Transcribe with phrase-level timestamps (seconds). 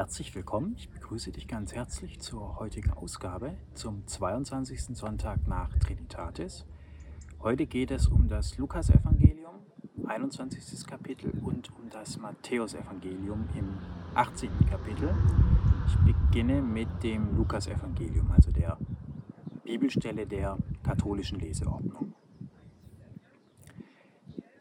[0.00, 0.76] Herzlich willkommen.
[0.78, 4.96] Ich begrüße dich ganz herzlich zur heutigen Ausgabe zum 22.
[4.96, 6.64] Sonntag nach Trinitatis.
[7.42, 9.56] Heute geht es um das Lukasevangelium,
[10.06, 10.86] 21.
[10.86, 13.76] Kapitel, und um das Matthäusevangelium im
[14.14, 14.48] 18.
[14.70, 15.14] Kapitel.
[15.86, 18.78] Ich beginne mit dem Lukasevangelium, also der
[19.64, 22.09] Bibelstelle der katholischen Leseordnung.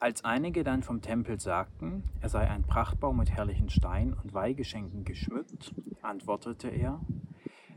[0.01, 5.03] Als einige dann vom Tempel sagten, er sei ein Prachtbau mit herrlichen Steinen und Weihgeschenken
[5.03, 7.01] geschmückt, antwortete er,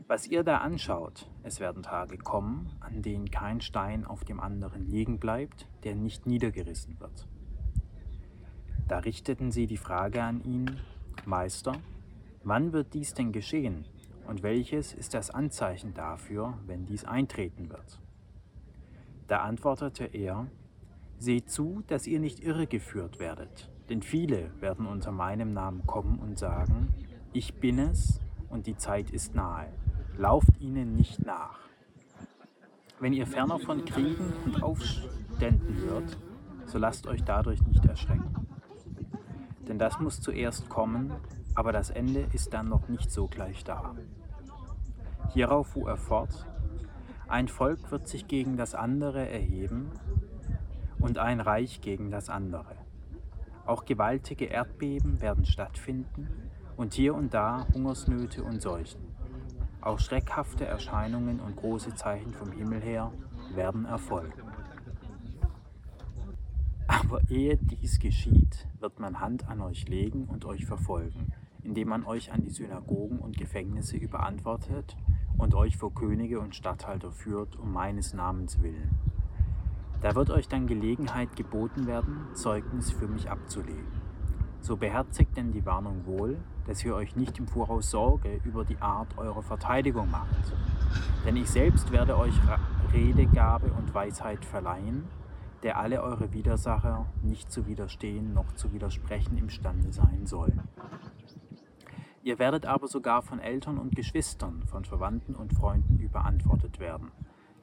[0.07, 4.85] was ihr da anschaut, es werden Tage kommen, an denen kein Stein auf dem anderen
[4.85, 7.27] liegen bleibt, der nicht niedergerissen wird.
[8.87, 10.79] Da richteten sie die Frage an ihn,
[11.25, 11.73] Meister,
[12.43, 13.85] wann wird dies denn geschehen
[14.27, 17.99] und welches ist das Anzeichen dafür, wenn dies eintreten wird?
[19.27, 20.47] Da antwortete er,
[21.19, 26.37] Seht zu, dass ihr nicht irregeführt werdet, denn viele werden unter meinem Namen kommen und
[26.37, 26.93] sagen,
[27.31, 29.71] ich bin es und die Zeit ist nahe.
[30.17, 31.59] Lauft ihnen nicht nach.
[32.99, 36.17] Wenn ihr ferner von Kriegen und Aufständen hört,
[36.65, 38.47] so lasst euch dadurch nicht erschrecken.
[39.67, 41.13] Denn das muss zuerst kommen,
[41.55, 43.95] aber das Ende ist dann noch nicht so gleich da.
[45.33, 46.45] Hierauf fuhr er fort,
[47.27, 49.91] ein Volk wird sich gegen das andere erheben
[51.03, 52.77] und ein Reich gegen das andere.
[53.65, 56.29] Auch gewaltige Erdbeben werden stattfinden
[56.77, 59.01] und hier und da Hungersnöte und Seuchen.
[59.81, 63.11] Auch schreckhafte Erscheinungen und große Zeichen vom Himmel her
[63.53, 64.41] werden erfolgen.
[66.87, 72.05] Aber ehe dies geschieht, wird man Hand an euch legen und euch verfolgen, indem man
[72.05, 74.95] euch an die Synagogen und Gefängnisse überantwortet
[75.37, 78.89] und euch vor Könige und Statthalter führt um meines Namens willen.
[80.03, 83.87] Da wird euch dann Gelegenheit geboten werden, Zeugnis für mich abzulegen.
[84.59, 86.37] So beherzigt denn die Warnung wohl,
[86.67, 90.53] dass ihr euch nicht im Voraus Sorge über die Art eurer Verteidigung macht.
[91.25, 92.33] Denn ich selbst werde euch
[92.91, 95.05] Redegabe und Weisheit verleihen,
[95.63, 100.51] der alle eure Widersacher nicht zu widerstehen noch zu widersprechen imstande sein soll.
[102.23, 107.13] Ihr werdet aber sogar von Eltern und Geschwistern, von Verwandten und Freunden überantwortet werden.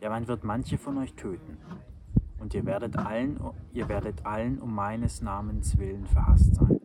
[0.00, 1.58] Ja, man wird manche von euch töten
[2.40, 3.38] und ihr werdet allen,
[3.72, 6.80] ihr werdet allen um meines Namens willen verhasst sein.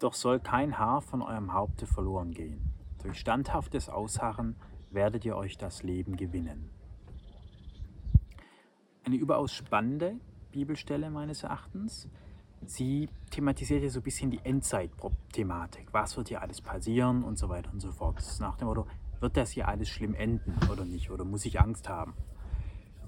[0.00, 2.72] Doch soll kein Haar von eurem Haupte verloren gehen.
[3.02, 4.56] Durch standhaftes Ausharren
[4.90, 6.70] werdet ihr euch das Leben gewinnen.
[9.04, 10.16] Eine überaus spannende
[10.52, 12.08] Bibelstelle meines Erachtens.
[12.66, 15.88] Sie thematisiert ja so ein bisschen die Endzeit-Thematik.
[15.92, 18.22] Was wird hier alles passieren und so weiter und so fort.
[18.40, 18.86] Nach dem Motto,
[19.20, 21.10] wird das hier alles schlimm enden oder nicht?
[21.10, 22.14] Oder muss ich Angst haben?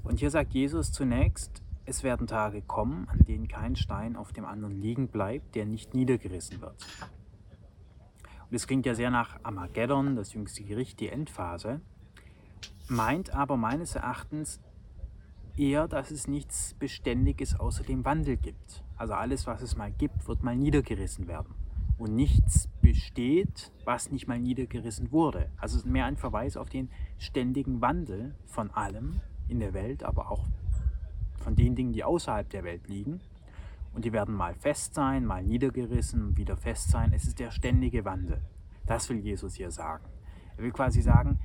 [0.03, 4.45] Und hier sagt Jesus zunächst, es werden Tage kommen, an denen kein Stein auf dem
[4.45, 6.87] anderen liegen bleibt, der nicht niedergerissen wird.
[8.49, 11.81] Und es klingt ja sehr nach Armageddon, das jüngste Gericht, die Endphase,
[12.89, 14.61] meint aber meines Erachtens
[15.57, 18.85] eher, dass es nichts Beständiges außer dem Wandel gibt.
[18.97, 21.55] Also alles, was es mal gibt, wird mal niedergerissen werden.
[21.99, 25.51] Und nichts besteht, was nicht mal niedergerissen wurde.
[25.57, 30.05] Also es ist mehr ein Verweis auf den ständigen Wandel von allem in der Welt,
[30.05, 30.47] aber auch
[31.41, 33.21] von den Dingen, die außerhalb der Welt liegen.
[33.93, 37.13] Und die werden mal fest sein, mal niedergerissen, wieder fest sein.
[37.13, 38.41] Es ist der ständige Wandel.
[38.87, 40.05] Das will Jesus hier sagen.
[40.57, 41.39] Er will quasi sagen,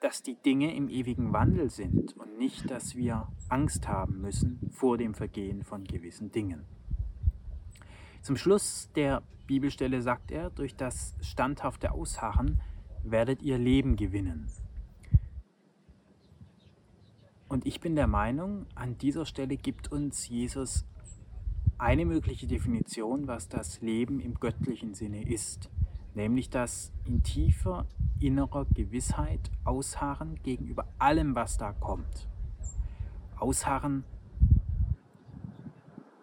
[0.00, 4.98] dass die Dinge im ewigen Wandel sind und nicht, dass wir Angst haben müssen vor
[4.98, 6.64] dem Vergehen von gewissen Dingen.
[8.20, 12.60] Zum Schluss der Bibelstelle sagt er, durch das standhafte Ausharren
[13.04, 14.48] werdet ihr Leben gewinnen.
[17.52, 20.86] Und ich bin der Meinung, an dieser Stelle gibt uns Jesus
[21.76, 25.68] eine mögliche Definition, was das Leben im göttlichen Sinne ist,
[26.14, 27.84] nämlich das in tiefer
[28.20, 32.26] innerer Gewissheit ausharren gegenüber allem, was da kommt.
[33.38, 34.04] Ausharren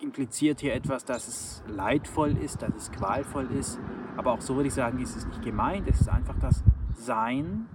[0.02, 3.78] impliziert hier etwas, dass es leidvoll ist, dass es qualvoll ist,
[4.18, 6.64] aber auch so würde ich sagen, ist es nicht gemeint, es ist einfach das
[6.96, 7.68] Sein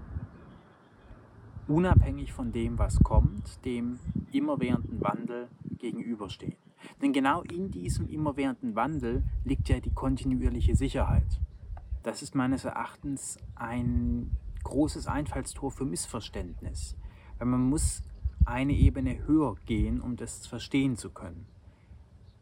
[1.69, 3.99] unabhängig von dem, was kommt, dem
[4.33, 6.57] immerwährenden Wandel gegenüberstehen.
[7.01, 11.41] Denn genau in diesem immerwährenden Wandel liegt ja die kontinuierliche Sicherheit.
[12.03, 14.31] Das ist meines Erachtens ein
[14.63, 16.97] großes Einfallstor für Missverständnis.
[17.39, 18.03] Weil man muss
[18.45, 21.47] eine Ebene höher gehen, um das verstehen zu können.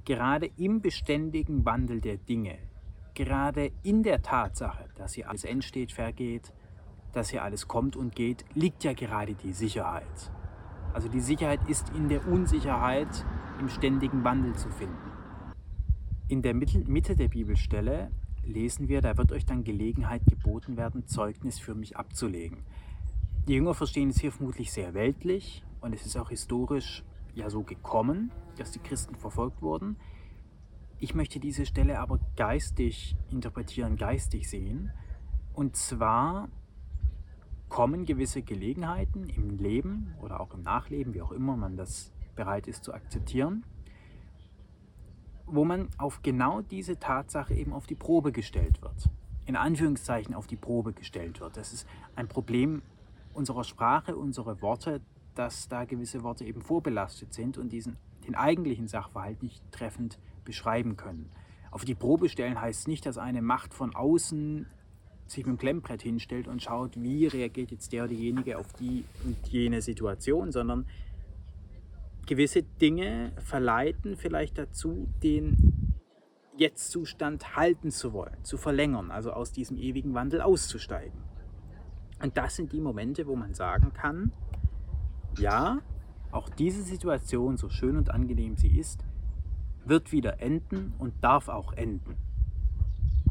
[0.05, 2.59] Gerade im beständigen Wandel der Dinge,
[3.15, 6.53] gerade in der Tatsache, dass hier alles entsteht, vergeht,
[7.13, 10.31] dass hier alles kommt und geht, liegt ja gerade die Sicherheit.
[10.93, 13.25] Also die Sicherheit ist in der Unsicherheit
[13.61, 15.11] im ständigen Wandel zu finden.
[16.29, 18.11] In der Mitte der Bibelstelle
[18.45, 22.65] lesen wir, da wird euch dann Gelegenheit geboten werden, Zeugnis für mich abzulegen.
[23.49, 27.05] Die Jünger verstehen es hier vermutlich sehr weltlich und es ist auch historisch
[27.35, 29.97] ja so gekommen, dass die Christen verfolgt wurden.
[30.99, 34.93] Ich möchte diese Stelle aber geistig interpretieren, geistig sehen.
[35.53, 36.49] Und zwar
[37.73, 42.69] kommen gewisse Gelegenheiten im Leben oder auch im Nachleben, wie auch immer man das bereit
[42.69, 43.65] ist zu akzeptieren,
[45.47, 49.09] wo man auf genau diese Tatsache eben auf die Probe gestellt wird.
[49.47, 51.57] In Anführungszeichen auf die Probe gestellt wird.
[51.57, 52.83] Das ist ein Problem
[53.33, 55.01] unserer Sprache, unserer Worte,
[55.35, 57.97] dass da gewisse Worte eben vorbelastet sind und diesen,
[58.27, 61.33] den eigentlichen Sachverhalt nicht treffend beschreiben können.
[61.71, 64.67] Auf die Probe stellen heißt nicht, dass eine Macht von außen
[65.33, 69.05] sich mit dem Klemmbrett hinstellt und schaut, wie reagiert jetzt der oder diejenige auf die
[69.25, 70.87] und jene Situation, sondern
[72.27, 75.93] gewisse Dinge verleiten vielleicht dazu, den
[76.57, 81.21] Jetzt-Zustand halten zu wollen, zu verlängern, also aus diesem ewigen Wandel auszusteigen.
[82.23, 84.33] Und das sind die Momente, wo man sagen kann,
[85.39, 85.81] ja,
[86.31, 89.05] auch diese Situation, so schön und angenehm sie ist,
[89.85, 92.17] wird wieder enden und darf auch enden.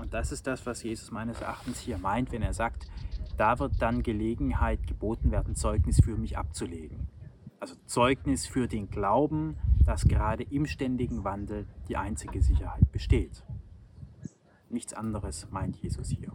[0.02, 2.88] Und das ist das, was Jesus meines Erachtens hier meint, wenn er sagt,
[3.38, 7.08] da wird dann Gelegenheit geboten werden, Zeugnis für mich abzulegen.
[7.60, 13.44] Also Zeugnis für den Glauben, dass gerade im ständigen Wandel die einzige Sicherheit besteht.
[14.72, 16.32] Nichts anderes meint Jesus hier.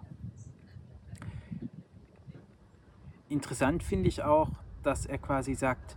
[3.29, 4.51] Interessant finde ich auch,
[4.85, 5.97] dass er quasi sagt,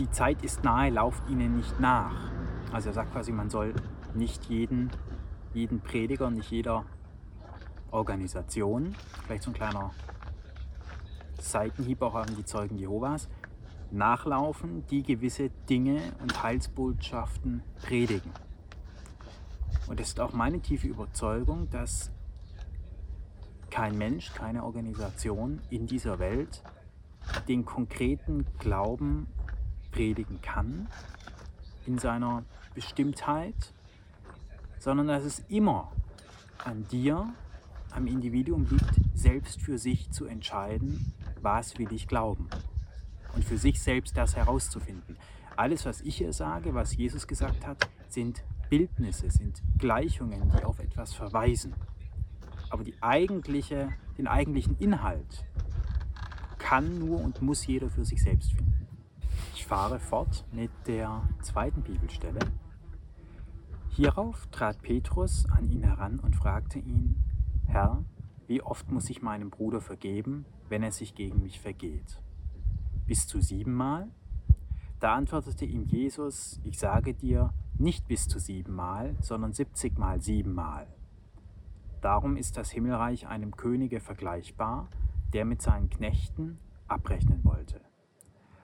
[0.00, 2.32] die, Zeit ist nahe, lauft ihnen nicht nach.
[2.72, 3.72] Also er sagt quasi, man soll
[4.14, 4.90] nicht jeden,
[5.58, 6.84] jeden Prediger, nicht jeder
[7.90, 8.94] Organisation,
[9.24, 9.90] vielleicht so ein kleiner
[11.40, 13.28] Seitenhieb auch an die Zeugen Jehovas,
[13.90, 18.30] nachlaufen, die gewisse Dinge und Heilsbotschaften predigen.
[19.88, 22.10] Und es ist auch meine tiefe Überzeugung, dass
[23.70, 26.62] kein Mensch, keine Organisation in dieser Welt
[27.48, 29.26] den konkreten Glauben
[29.90, 30.88] predigen kann
[31.86, 32.44] in seiner
[32.74, 33.72] Bestimmtheit,
[34.78, 35.92] sondern dass es immer
[36.64, 37.32] an dir,
[37.90, 42.48] am Individuum liegt, selbst für sich zu entscheiden, was will ich glauben
[43.34, 45.16] und für sich selbst das herauszufinden.
[45.56, 50.78] Alles, was ich hier sage, was Jesus gesagt hat, sind Bildnisse, sind Gleichungen, die auf
[50.78, 51.74] etwas verweisen.
[52.70, 53.88] Aber eigentliche,
[54.18, 55.44] den eigentlichen Inhalt,
[56.58, 58.88] kann nur und muss jeder für sich selbst finden.
[59.54, 62.40] Ich fahre fort mit der zweiten Bibelstelle.
[63.98, 67.16] Hierauf trat Petrus an ihn heran und fragte ihn,
[67.66, 68.04] Herr,
[68.46, 72.22] wie oft muss ich meinem Bruder vergeben, wenn er sich gegen mich vergeht?
[73.08, 74.06] Bis zu siebenmal?
[75.00, 80.86] Da antwortete ihm Jesus, ich sage dir, nicht bis zu siebenmal, sondern siebzigmal siebenmal.
[82.00, 84.86] Darum ist das Himmelreich einem Könige vergleichbar,
[85.32, 87.80] der mit seinen Knechten abrechnen wollte.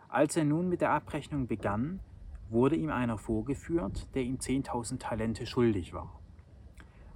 [0.09, 1.99] Als er nun mit der Abrechnung begann,
[2.55, 6.21] wurde ihm einer vorgeführt, der ihm 10.000 Talente schuldig war.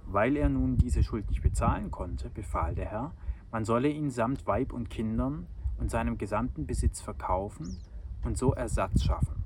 [0.05, 3.13] Weil er nun diese Schuld nicht bezahlen konnte, befahl der Herr,
[3.51, 5.47] man solle ihn samt Weib und Kindern
[5.79, 7.79] und seinem gesamten Besitz verkaufen
[8.23, 9.43] und so Ersatz schaffen,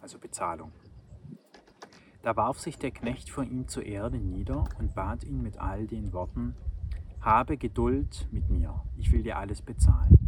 [0.00, 0.70] also Bezahlung.
[2.22, 5.86] Da warf sich der Knecht vor ihm zur Erde nieder und bat ihn mit all
[5.86, 6.54] den Worten,
[7.20, 10.18] habe Geduld mit mir, ich will dir alles bezahlen.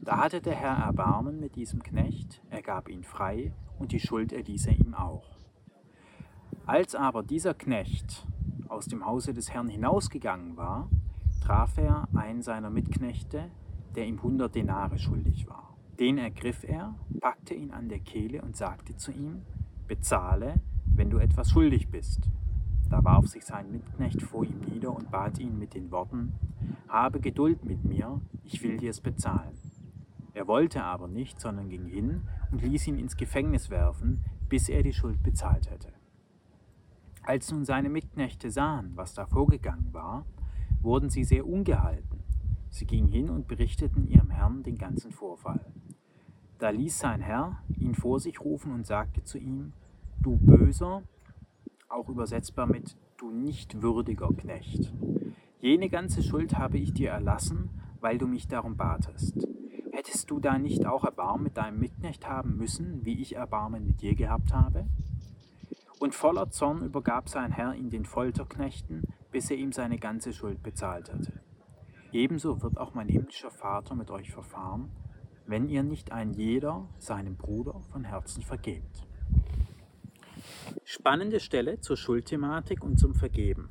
[0.00, 3.52] Da hatte der Herr Erbarmen mit diesem Knecht, er gab ihn frei
[3.82, 5.28] und die Schuld erließ er ihm auch.
[6.66, 8.26] Als aber dieser Knecht
[8.68, 10.88] aus dem Hause des Herrn hinausgegangen war,
[11.42, 13.50] traf er einen seiner Mitknechte,
[13.96, 15.76] der ihm hundert Denare schuldig war.
[15.98, 19.42] Den ergriff er, packte ihn an der Kehle und sagte zu ihm,
[19.88, 20.54] bezahle,
[20.86, 22.30] wenn du etwas schuldig bist.
[22.88, 26.32] Da warf sich sein Mitknecht vor ihm nieder und bat ihn mit den Worten,
[26.86, 29.58] Habe Geduld mit mir, ich will dir es bezahlen.
[30.34, 32.22] Er wollte aber nicht, sondern ging hin
[32.52, 35.88] und ließ ihn ins Gefängnis werfen, bis er die Schuld bezahlt hätte.
[37.22, 40.26] Als nun seine Mitknechte sahen, was da vorgegangen war,
[40.82, 42.22] wurden sie sehr ungehalten.
[42.70, 45.64] Sie gingen hin und berichteten ihrem Herrn den ganzen Vorfall.
[46.58, 49.72] Da ließ sein Herr ihn vor sich rufen und sagte zu ihm,
[50.20, 51.02] Du böser
[51.88, 54.92] auch übersetzbar mit du nicht würdiger Knecht.
[55.60, 59.46] Jene ganze Schuld habe ich dir erlassen, weil du mich darum batest.
[60.04, 64.00] Hättest du da nicht auch Erbarmen mit deinem Mitknecht haben müssen, wie ich Erbarmen mit
[64.02, 64.84] dir gehabt habe?
[66.00, 70.60] Und voller Zorn übergab sein Herr ihn den Folterknechten, bis er ihm seine ganze Schuld
[70.60, 71.40] bezahlt hatte.
[72.10, 74.90] Ebenso wird auch mein himmlischer Vater mit euch verfahren,
[75.46, 79.06] wenn ihr nicht ein jeder seinem Bruder von Herzen vergebt.
[80.82, 83.70] Spannende Stelle zur Schuldthematik und zum Vergeben.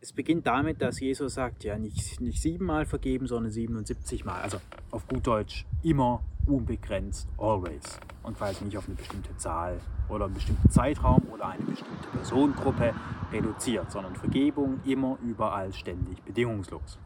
[0.00, 4.40] Es beginnt damit, dass Jesus sagt, ja, nicht, nicht siebenmal vergeben, sondern 77 Mal.
[4.42, 4.58] Also
[4.92, 7.98] auf gut Deutsch immer unbegrenzt, always.
[8.22, 12.94] Und quasi nicht auf eine bestimmte Zahl oder einen bestimmten Zeitraum oder eine bestimmte Personengruppe
[13.32, 16.96] reduziert, sondern Vergebung immer, überall, ständig, bedingungslos.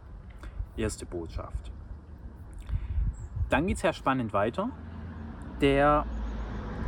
[0.76, 1.72] Erste Botschaft.
[3.49, 4.68] Dann geht es ja spannend weiter.
[5.62, 6.04] Der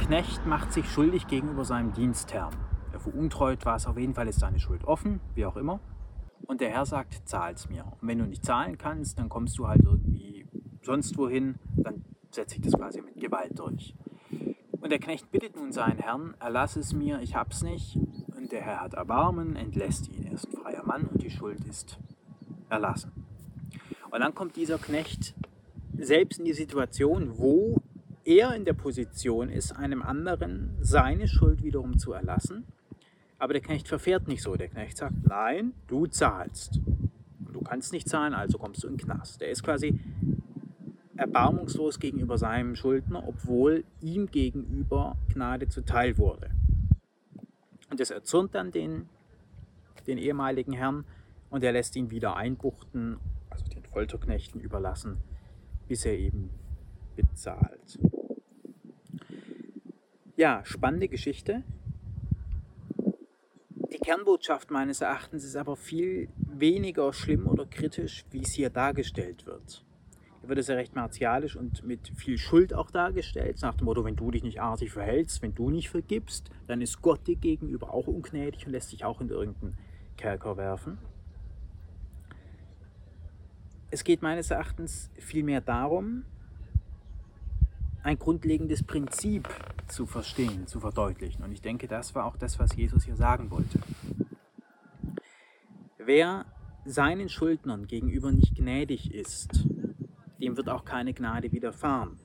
[0.00, 2.54] Knecht macht sich schuldig gegenüber seinem Dienstherrn.
[2.92, 5.80] Er veruntreut was, auf jeden Fall ist seine Schuld offen, wie auch immer.
[6.46, 7.84] Und der Herr sagt, zahl's mir.
[8.00, 10.46] Und wenn du nicht zahlen kannst, dann kommst du halt irgendwie
[10.82, 13.94] sonst wohin, dann setze ich das quasi mit Gewalt durch.
[14.80, 17.96] Und der Knecht bittet nun seinen Herrn, erlass es mir, ich hab's nicht.
[18.36, 20.26] Und der Herr hat Erbarmen, entlässt ihn.
[20.26, 21.98] Er ist ein freier Mann und die Schuld ist
[22.68, 23.12] erlassen.
[24.10, 25.34] Und dann kommt dieser Knecht
[25.96, 27.80] selbst in die Situation, wo
[28.24, 32.66] er in der Position ist, einem anderen seine Schuld wiederum zu erlassen.
[33.44, 34.56] Aber der Knecht verfährt nicht so.
[34.56, 36.80] Der Knecht sagt, nein, du zahlst.
[37.52, 39.42] du kannst nicht zahlen, also kommst du in den Knast.
[39.42, 40.00] Der ist quasi
[41.16, 46.52] erbarmungslos gegenüber seinem Schuldner, obwohl ihm gegenüber Gnade zuteil wurde.
[47.90, 49.10] Und das erzürnt dann den,
[50.06, 51.04] den ehemaligen Herrn
[51.50, 53.18] und er lässt ihn wieder einbuchten,
[53.50, 55.18] also den Folterknechten überlassen,
[55.86, 56.48] bis er eben
[57.14, 57.98] bezahlt.
[60.34, 61.62] Ja, spannende Geschichte.
[64.04, 69.82] Kernbotschaft meines Erachtens ist aber viel weniger schlimm oder kritisch, wie es hier dargestellt wird.
[70.40, 74.04] Hier wird es ja recht martialisch und mit viel Schuld auch dargestellt, nach dem Motto,
[74.04, 77.94] wenn du dich nicht artig verhältst, wenn du nicht vergibst, dann ist Gott dir gegenüber
[77.94, 79.78] auch ungnädig und lässt dich auch in irgendeinen
[80.18, 80.99] Kerker werfen.
[83.90, 86.26] Es geht meines Erachtens vielmehr darum,
[88.02, 89.49] ein grundlegendes Prinzip
[89.88, 91.44] zu verstehen, zu verdeutlichen.
[91.44, 93.80] Und ich denke, das war auch das, was Jesus hier sagen wollte.
[95.98, 96.46] Wer
[96.84, 99.64] seinen Schuldnern gegenüber nicht gnädig ist,
[100.40, 102.18] dem wird auch keine Gnade widerfahren.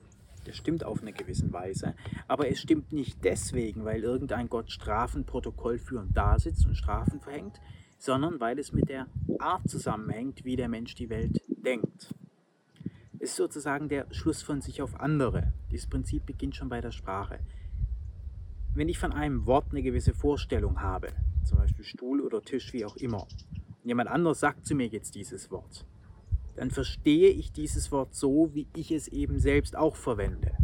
[0.44, 1.94] Das stimmt auf eine gewisse Weise,
[2.26, 7.60] aber es stimmt nicht deswegen, weil irgendein Gott Strafenprotokoll führend da sitzt und Strafen verhängt,
[7.98, 9.06] sondern weil es mit der
[9.38, 12.14] Art zusammenhängt, wie der Mensch die Welt denkt.
[13.20, 15.52] Ist sozusagen der Schluss von sich auf andere.
[15.70, 17.38] Dieses Prinzip beginnt schon bei der Sprache.
[18.74, 21.08] Wenn ich von einem Wort eine gewisse Vorstellung habe,
[21.44, 23.26] zum Beispiel Stuhl oder Tisch, wie auch immer,
[23.82, 25.84] und jemand anderes sagt zu mir jetzt dieses Wort,
[26.56, 30.56] dann verstehe ich dieses Wort so, wie ich es eben selbst auch verwende.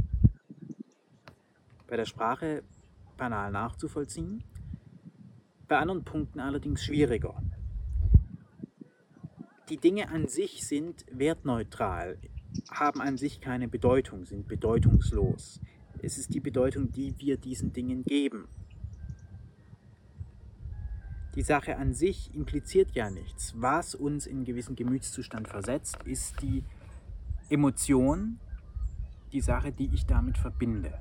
[1.86, 2.62] Bei der Sprache
[3.18, 4.42] banal nachzuvollziehen,
[5.68, 7.42] bei anderen Punkten allerdings schwieriger.
[9.68, 12.18] Die Dinge an sich sind wertneutral
[12.70, 15.60] haben an sich keine Bedeutung, sind bedeutungslos.
[16.02, 18.48] Es ist die Bedeutung, die wir diesen Dingen geben.
[21.34, 23.54] Die Sache an sich impliziert ja nichts.
[23.56, 26.64] Was uns in einen gewissen Gemütszustand versetzt, ist die
[27.50, 28.38] Emotion,
[29.32, 30.94] die Sache, die ich damit verbinde.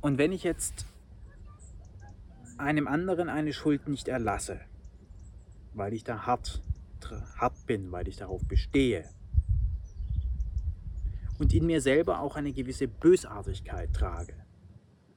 [0.00, 0.86] Und wenn ich jetzt
[2.58, 4.60] einem anderen eine Schuld nicht erlasse,
[5.72, 6.62] weil ich da hart
[7.10, 9.08] hart bin, weil ich darauf bestehe.
[11.38, 14.34] Und in mir selber auch eine gewisse Bösartigkeit trage,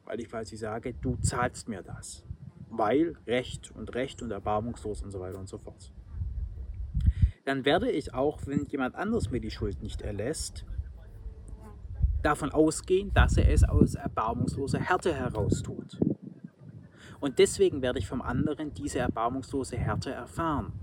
[0.06, 2.24] weil ich quasi sage, du zahlst mir das,
[2.70, 5.94] weil Recht und Recht und erbarmungslos und so weiter und so fort.
[7.46, 10.65] Dann werde ich auch, wenn jemand anderes mir die Schuld nicht erlässt,
[12.22, 15.98] davon ausgehen, dass er es aus erbarmungsloser Härte heraus tut.
[17.20, 20.74] Und deswegen werde ich vom anderen diese erbarmungslose Härte erfahren.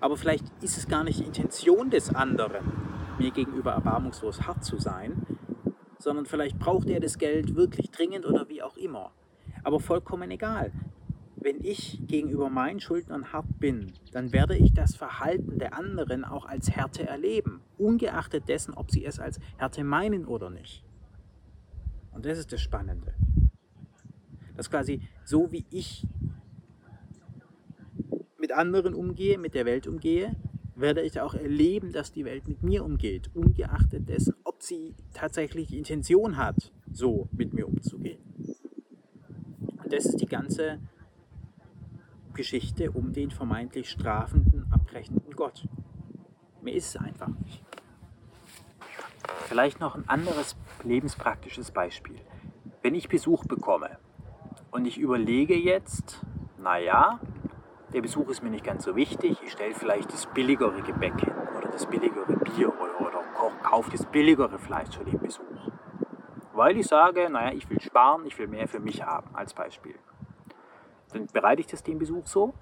[0.00, 2.64] Aber vielleicht ist es gar nicht die Intention des anderen,
[3.18, 5.26] mir gegenüber erbarmungslos hart zu sein,
[5.98, 9.12] sondern vielleicht braucht er das Geld wirklich dringend oder wie auch immer.
[9.64, 10.72] Aber vollkommen egal.
[11.36, 16.44] Wenn ich gegenüber meinen Schuldnern hart bin, dann werde ich das Verhalten der anderen auch
[16.46, 20.84] als Härte erleben, ungeachtet dessen, ob sie es als Härte meinen oder nicht.
[22.12, 23.14] Und das ist das Spannende.
[24.56, 26.06] Dass quasi so wie ich
[28.56, 30.34] anderen umgehe, mit der Welt umgehe,
[30.74, 35.68] werde ich auch erleben, dass die Welt mit mir umgeht, ungeachtet dessen, ob sie tatsächlich
[35.68, 38.20] die Intention hat, so mit mir umzugehen.
[39.82, 40.78] Und das ist die ganze
[42.34, 45.66] Geschichte um den vermeintlich strafenden, abrechnenden Gott.
[46.60, 47.64] Mir ist es einfach nicht.
[49.46, 52.16] Vielleicht noch ein anderes lebenspraktisches Beispiel.
[52.82, 53.98] Wenn ich Besuch bekomme
[54.70, 56.20] und ich überlege jetzt,
[56.58, 57.20] naja,
[57.96, 59.38] der Besuch ist mir nicht ganz so wichtig.
[59.42, 63.22] Ich stelle vielleicht das billigere Gebäck hin oder das billigere Bier oder, oder
[63.62, 65.70] kaufe das billigere Fleisch für den Besuch.
[66.52, 69.94] Weil ich sage, naja, ich will sparen, ich will mehr für mich haben, als Beispiel.
[71.14, 72.52] Dann bereite ich das den Besuch so.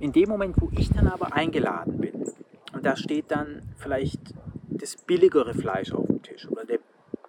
[0.00, 2.30] In dem Moment, wo ich dann aber eingeladen bin
[2.74, 4.34] und da steht dann vielleicht
[4.68, 6.80] das billigere Fleisch auf dem Tisch oder der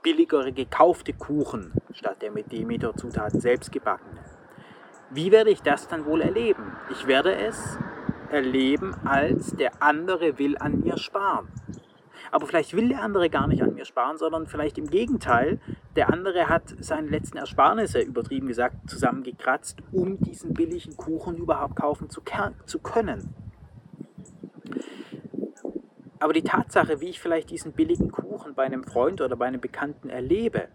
[0.03, 4.24] billigere gekaufte Kuchen statt der mit Demeter-Zutaten selbst gebackene.
[5.11, 6.75] Wie werde ich das dann wohl erleben?
[6.89, 7.77] Ich werde es
[8.31, 11.47] erleben, als der andere will an mir sparen.
[12.31, 15.59] Aber vielleicht will der andere gar nicht an mir sparen, sondern vielleicht im Gegenteil,
[15.95, 22.09] der andere hat seine letzten Ersparnisse, übertrieben gesagt, zusammengekratzt, um diesen billigen Kuchen überhaupt kaufen
[22.09, 22.21] zu,
[22.65, 23.33] zu können.
[26.19, 29.61] Aber die Tatsache, wie ich vielleicht diesen billigen Kuchen bei einem Freund oder bei einem
[29.61, 30.69] Bekannten erlebe,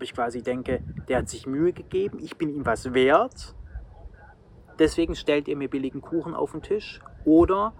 [0.00, 3.54] ob ich quasi denke, der hat sich Mühe gegeben, ich bin ihm was wert,
[4.78, 7.74] deswegen stellt er mir billigen Kuchen auf den Tisch, oder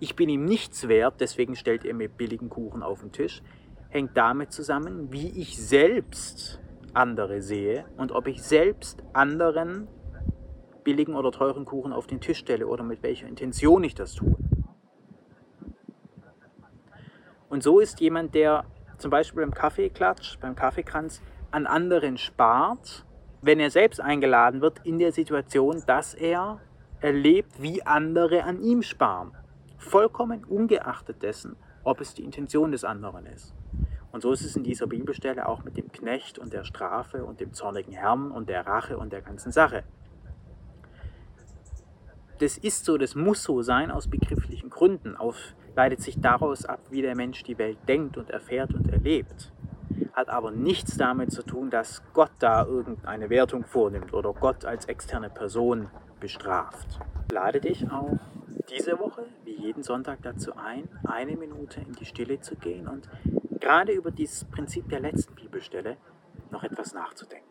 [0.00, 3.42] ich bin ihm nichts wert, deswegen stellt er mir billigen Kuchen auf den Tisch,
[3.90, 6.58] hängt damit zusammen, wie ich selbst
[6.94, 9.88] andere sehe und ob ich selbst anderen
[10.84, 14.38] billigen oder teuren Kuchen auf den Tisch stelle oder mit welcher Intention ich das tue.
[17.50, 18.64] Und so ist jemand, der
[18.96, 23.04] zum Beispiel beim Kaffeeklatsch, beim Kaffeekranz an anderen spart,
[23.42, 26.60] wenn er selbst eingeladen wird, in der Situation, dass er
[27.00, 29.32] erlebt, wie andere an ihm sparen.
[29.76, 33.54] Vollkommen ungeachtet dessen, ob es die Intention des anderen ist.
[34.10, 37.40] Und so ist es in dieser Bibelstelle auch mit dem Knecht und der Strafe und
[37.40, 39.84] dem zornigen Herrn und der Rache und der ganzen Sache.
[42.38, 45.36] Das ist so, das muss so sein aus begrifflichen Gründen, auf
[45.76, 49.52] leitet sich daraus ab, wie der Mensch die Welt denkt und erfährt und erlebt.
[50.18, 54.86] Hat aber nichts damit zu tun, dass Gott da irgendeine Wertung vornimmt oder Gott als
[54.86, 56.98] externe Person bestraft.
[57.30, 58.18] Lade dich auch
[58.68, 63.08] diese Woche, wie jeden Sonntag, dazu ein, eine Minute in die Stille zu gehen und
[63.60, 65.96] gerade über dieses Prinzip der letzten Bibelstelle
[66.50, 67.47] noch etwas nachzudenken.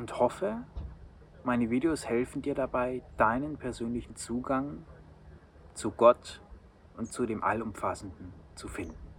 [0.00, 0.56] Und hoffe,
[1.44, 4.86] meine Videos helfen dir dabei, deinen persönlichen Zugang
[5.74, 6.40] zu Gott
[6.96, 9.09] und zu dem Allumfassenden zu finden.